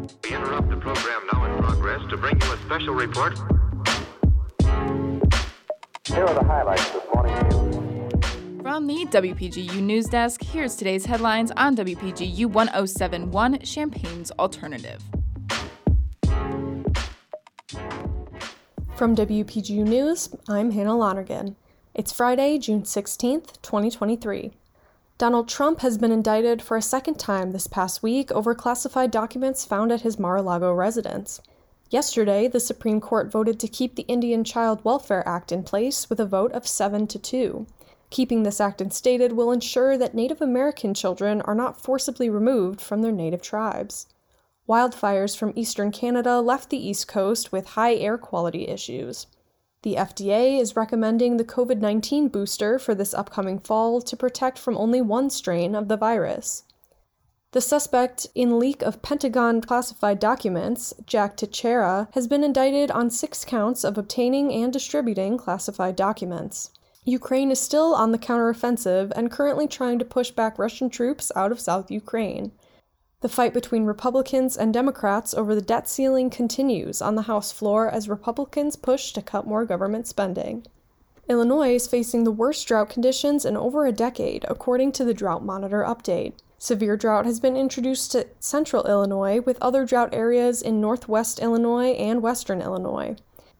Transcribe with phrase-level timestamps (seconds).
[0.00, 3.38] We interrupt the program now in progress to bring you a special report.
[6.06, 8.62] Here are the highlights this morning's news.
[8.62, 15.02] From the WPGU News Desk, here's today's headlines on WPGU 1071 Champaign's Alternative.
[18.96, 21.56] From WPGU News, I'm Hannah Lonergan.
[21.94, 24.52] It's Friday, June 16th, 2023.
[25.20, 29.66] Donald Trump has been indicted for a second time this past week over classified documents
[29.66, 31.42] found at his Mar a Lago residence.
[31.90, 36.20] Yesterday, the Supreme Court voted to keep the Indian Child Welfare Act in place with
[36.20, 37.66] a vote of 7 to 2.
[38.08, 43.02] Keeping this act instated will ensure that Native American children are not forcibly removed from
[43.02, 44.06] their native tribes.
[44.66, 49.26] Wildfires from eastern Canada left the East Coast with high air quality issues.
[49.82, 54.76] The FDA is recommending the COVID 19 booster for this upcoming fall to protect from
[54.76, 56.64] only one strain of the virus.
[57.52, 63.44] The suspect in leak of Pentagon classified documents, Jack Teixeira, has been indicted on six
[63.44, 66.70] counts of obtaining and distributing classified documents.
[67.04, 71.50] Ukraine is still on the counteroffensive and currently trying to push back Russian troops out
[71.50, 72.52] of South Ukraine.
[73.20, 77.86] The fight between Republicans and Democrats over the debt ceiling continues on the House floor
[77.86, 80.66] as Republicans push to cut more government spending.
[81.28, 85.44] Illinois is facing the worst drought conditions in over a decade, according to the Drought
[85.44, 86.32] Monitor update.
[86.58, 91.90] Severe drought has been introduced to central Illinois, with other drought areas in northwest Illinois
[91.90, 93.16] and western Illinois.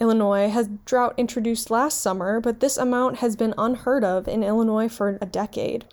[0.00, 4.88] Illinois had drought introduced last summer, but this amount has been unheard of in Illinois
[4.88, 5.84] for a decade.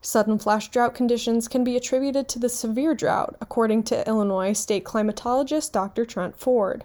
[0.00, 4.84] Sudden flash drought conditions can be attributed to the severe drought, according to Illinois state
[4.84, 6.04] climatologist Dr.
[6.04, 6.84] Trent Ford.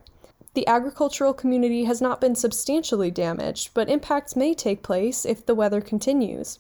[0.55, 5.55] The agricultural community has not been substantially damaged, but impacts may take place if the
[5.55, 6.59] weather continues.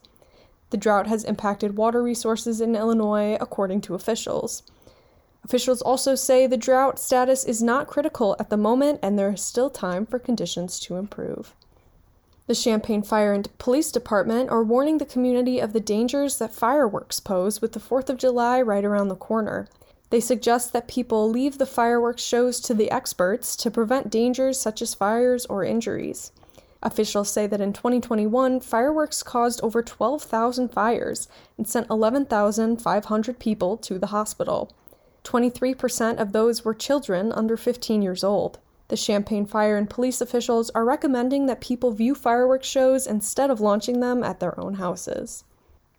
[0.69, 4.63] The drought has impacted water resources in Illinois, according to officials.
[5.43, 9.41] Officials also say the drought status is not critical at the moment and there is
[9.41, 11.53] still time for conditions to improve.
[12.45, 17.21] The Champaign Fire and Police Department are warning the community of the dangers that fireworks
[17.21, 19.69] pose with the 4th of July right around the corner.
[20.09, 24.81] They suggest that people leave the fireworks shows to the experts to prevent dangers such
[24.81, 26.33] as fires or injuries.
[26.81, 33.97] Officials say that in 2021, fireworks caused over 12,000 fires and sent 11,500 people to
[33.97, 34.69] the hospital.
[35.23, 38.59] 23% of those were children under 15 years old.
[38.93, 43.59] The Champaign Fire and police officials are recommending that people view fireworks shows instead of
[43.59, 45.45] launching them at their own houses.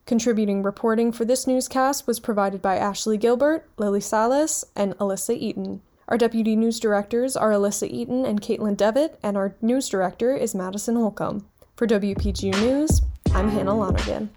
[0.06, 5.82] Contributing reporting for this newscast was provided by Ashley Gilbert, Lillie Salas, and Elissa Eaton.
[6.06, 10.54] Our deputy news directors are Elissa Eaton and Caitlin Devitt, and our news director is
[10.54, 11.48] Madison Holcomb.
[11.74, 13.02] For WPGU News,
[13.34, 14.30] I'm Hannah Lonergan.